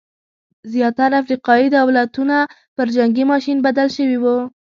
[0.71, 2.37] زیاتره افریقايي دولتونه
[2.75, 4.35] پر جنګي ماشین بدل شوي وو.